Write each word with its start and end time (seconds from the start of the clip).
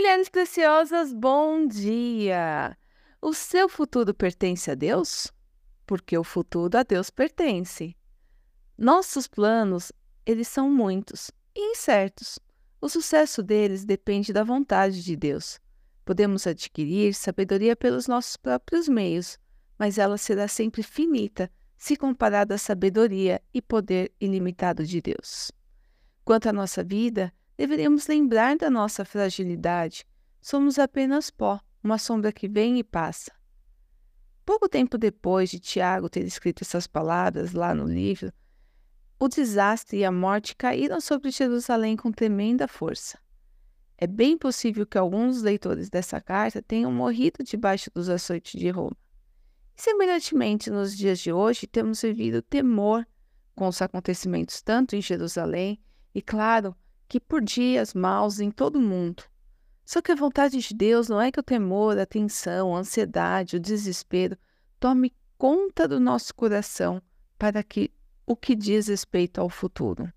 Mulheres 0.00 0.30
preciosas, 0.30 1.12
bom 1.12 1.66
dia! 1.66 2.74
O 3.20 3.34
seu 3.34 3.68
futuro 3.68 4.14
pertence 4.14 4.70
a 4.70 4.74
Deus? 4.74 5.30
Porque 5.86 6.16
o 6.16 6.24
futuro 6.24 6.78
a 6.78 6.82
Deus 6.82 7.10
pertence. 7.10 7.94
Nossos 8.78 9.28
planos, 9.28 9.92
eles 10.24 10.48
são 10.48 10.70
muitos 10.70 11.30
e 11.54 11.72
incertos. 11.72 12.38
O 12.80 12.88
sucesso 12.88 13.42
deles 13.42 13.84
depende 13.84 14.32
da 14.32 14.42
vontade 14.42 15.04
de 15.04 15.14
Deus. 15.14 15.60
Podemos 16.02 16.46
adquirir 16.46 17.12
sabedoria 17.12 17.76
pelos 17.76 18.08
nossos 18.08 18.38
próprios 18.38 18.88
meios, 18.88 19.38
mas 19.78 19.98
ela 19.98 20.16
será 20.16 20.48
sempre 20.48 20.82
finita 20.82 21.50
se 21.76 21.94
comparada 21.94 22.54
à 22.54 22.58
sabedoria 22.58 23.38
e 23.52 23.60
poder 23.60 24.10
ilimitado 24.18 24.82
de 24.82 25.02
Deus. 25.02 25.52
Quanto 26.24 26.48
à 26.48 26.54
nossa 26.54 26.82
vida, 26.82 27.30
deveríamos 27.60 28.06
lembrar 28.06 28.56
da 28.56 28.70
nossa 28.70 29.04
fragilidade. 29.04 30.06
Somos 30.40 30.78
apenas 30.78 31.30
pó, 31.30 31.60
uma 31.84 31.98
sombra 31.98 32.32
que 32.32 32.48
vem 32.48 32.78
e 32.78 32.82
passa. 32.82 33.30
Pouco 34.46 34.66
tempo 34.66 34.96
depois 34.96 35.50
de 35.50 35.60
Tiago 35.60 36.08
ter 36.08 36.24
escrito 36.24 36.62
essas 36.62 36.86
palavras 36.86 37.52
lá 37.52 37.74
no 37.74 37.84
livro, 37.84 38.32
o 39.18 39.28
desastre 39.28 39.98
e 39.98 40.04
a 40.06 40.10
morte 40.10 40.56
caíram 40.56 41.02
sobre 41.02 41.30
Jerusalém 41.30 41.98
com 41.98 42.10
tremenda 42.10 42.66
força. 42.66 43.18
É 43.98 44.06
bem 44.06 44.38
possível 44.38 44.86
que 44.86 44.96
alguns 44.96 45.42
leitores 45.42 45.90
dessa 45.90 46.18
carta 46.18 46.62
tenham 46.62 46.90
morrido 46.90 47.44
debaixo 47.44 47.90
dos 47.94 48.08
açoites 48.08 48.58
de 48.58 48.70
Roma. 48.70 48.96
Semelhantemente, 49.76 50.70
nos 50.70 50.96
dias 50.96 51.18
de 51.18 51.30
hoje, 51.30 51.66
temos 51.66 52.00
vivido 52.00 52.40
temor 52.40 53.06
com 53.54 53.68
os 53.68 53.82
acontecimentos 53.82 54.62
tanto 54.62 54.96
em 54.96 55.02
Jerusalém 55.02 55.78
e, 56.14 56.22
claro, 56.22 56.74
que 57.10 57.18
por 57.18 57.42
dias 57.42 57.92
maus 57.92 58.38
em 58.38 58.52
todo 58.52 58.76
o 58.76 58.80
mundo. 58.80 59.24
Só 59.84 60.00
que 60.00 60.12
a 60.12 60.14
vontade 60.14 60.60
de 60.60 60.72
Deus 60.72 61.08
não 61.08 61.20
é 61.20 61.32
que 61.32 61.40
o 61.40 61.42
temor, 61.42 61.98
a 61.98 62.06
tensão, 62.06 62.76
a 62.76 62.78
ansiedade, 62.78 63.56
o 63.56 63.60
desespero 63.60 64.38
tome 64.78 65.12
conta 65.36 65.88
do 65.88 65.98
nosso 65.98 66.32
coração 66.32 67.02
para 67.36 67.64
que 67.64 67.90
o 68.24 68.36
que 68.36 68.54
diz 68.54 68.86
respeito 68.86 69.40
ao 69.40 69.50
futuro. 69.50 70.08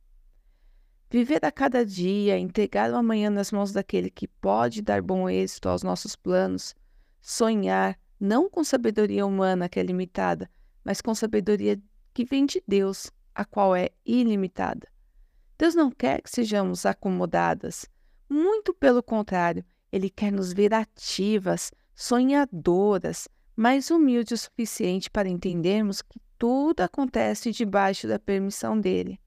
Viver 1.09 1.44
a 1.44 1.52
cada 1.52 1.84
dia, 1.84 2.38
entregar 2.38 2.92
o 2.92 2.95
amanhã 2.95 3.32
nas 3.32 3.52
mãos 3.52 3.72
daquele 3.72 4.12
que 4.12 4.28
pode 4.28 4.84
dar 4.84 5.02
bom 5.02 5.28
êxito 5.28 5.70
aos 5.70 5.82
nossos 5.82 6.16
planos, 6.16 6.76
sonhar 7.20 8.00
não 8.20 8.48
com 8.48 8.64
sabedoria 8.64 9.26
humana 9.26 9.67
que 9.67 9.80
é 9.80 9.84
limitada, 9.84 10.48
mas 10.84 11.02
com 11.02 11.16
sabedoria 11.16 11.82
que 12.14 12.23
vem 12.23 12.45
de 12.45 12.62
Deus, 12.67 13.10
a 13.34 13.44
qual 13.44 13.76
é 13.76 13.89
ilimitada. 14.06 14.92
Deus 15.58 15.76
não 15.76 15.92
quer 15.92 16.22
que 16.22 16.30
sejamos 16.30 16.86
acomodadas. 16.86 17.86
Muito 18.30 18.73
pelo 18.73 19.04
contrário, 19.04 19.64
Ele 19.92 20.10
quer 20.10 20.32
nos 20.32 20.52
ver 20.52 20.73
ativas, 20.73 21.72
sonhadoras, 21.95 23.28
mas 23.56 23.92
humildes 23.92 24.42
o 24.42 24.44
suficiente 24.45 25.10
para 25.10 25.30
entendermos 25.30 26.02
que 26.02 26.20
tudo 26.38 26.82
acontece 26.82 27.52
debaixo 27.52 28.08
da 28.08 28.18
permissão 28.18 28.80
dele. 28.80 29.20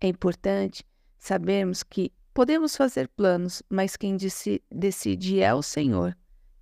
É 0.00 0.08
importante 0.08 0.84
sabermos 1.18 1.82
que 1.82 2.12
podemos 2.34 2.76
fazer 2.76 3.08
planos, 3.08 3.62
mas 3.70 3.96
quem 3.96 4.16
decide 4.70 5.40
é 5.40 5.54
o 5.54 5.62
Senhor. 5.62 6.16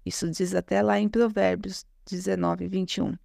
Isso 0.05 0.31
diz 0.31 0.55
até 0.55 0.83
lá 0.83 1.01
em 1.01 1.09
Provérbios 1.09 1.87
19, 2.05 2.69
21. 2.69 3.17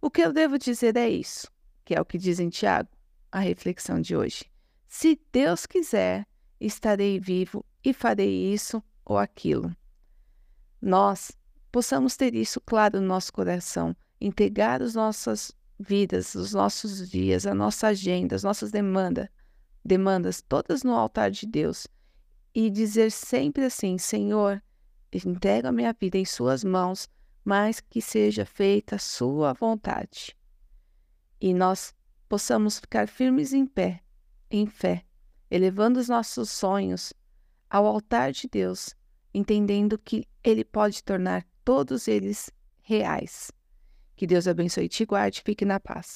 O 0.00 0.10
que 0.10 0.20
eu 0.20 0.32
devo 0.32 0.58
dizer 0.58 0.96
é 0.96 1.08
isso, 1.08 1.50
que 1.84 1.94
é 1.94 2.00
o 2.00 2.04
que 2.04 2.18
diz 2.18 2.38
em 2.38 2.50
Tiago 2.50 2.93
a 3.34 3.40
reflexão 3.40 4.00
de 4.00 4.16
hoje. 4.16 4.44
Se 4.86 5.20
Deus 5.32 5.66
quiser, 5.66 6.24
estarei 6.60 7.18
vivo 7.18 7.66
e 7.82 7.92
farei 7.92 8.54
isso 8.54 8.80
ou 9.04 9.18
aquilo. 9.18 9.74
Nós 10.80 11.32
possamos 11.72 12.16
ter 12.16 12.32
isso 12.36 12.60
claro 12.60 13.00
no 13.00 13.08
nosso 13.08 13.32
coração, 13.32 13.96
entregar 14.20 14.80
as 14.80 14.94
nossas 14.94 15.50
vidas, 15.76 16.36
os 16.36 16.52
nossos 16.52 17.10
dias, 17.10 17.44
a 17.44 17.52
nossa 17.52 17.88
agenda, 17.88 18.36
as 18.36 18.44
nossas 18.44 18.70
demandas, 18.70 19.28
demandas 19.84 20.40
todas 20.40 20.84
no 20.84 20.94
altar 20.94 21.32
de 21.32 21.44
Deus 21.44 21.88
e 22.54 22.70
dizer 22.70 23.10
sempre 23.10 23.64
assim: 23.64 23.98
Senhor, 23.98 24.62
entrego 25.12 25.66
a 25.66 25.72
minha 25.72 25.92
vida 25.92 26.16
em 26.16 26.24
Suas 26.24 26.62
mãos, 26.62 27.08
mas 27.44 27.80
que 27.80 28.00
seja 28.00 28.46
feita 28.46 28.94
a 28.94 29.00
Sua 29.00 29.52
vontade. 29.52 30.36
E 31.40 31.52
nós 31.52 31.92
possamos 32.34 32.80
ficar 32.80 33.06
firmes 33.06 33.52
em 33.52 33.64
pé, 33.64 34.00
em 34.50 34.66
fé, 34.66 35.04
elevando 35.48 36.00
os 36.00 36.08
nossos 36.08 36.50
sonhos 36.50 37.12
ao 37.70 37.86
altar 37.86 38.32
de 38.32 38.48
Deus, 38.48 38.92
entendendo 39.32 39.96
que 39.96 40.26
Ele 40.42 40.64
pode 40.64 41.04
tornar 41.04 41.46
todos 41.64 42.08
eles 42.08 42.50
reais. 42.82 43.52
Que 44.16 44.26
Deus 44.26 44.48
abençoe 44.48 44.86
e 44.86 44.88
te 44.88 45.04
guarde. 45.04 45.42
Fique 45.44 45.64
na 45.64 45.78
paz. 45.78 46.12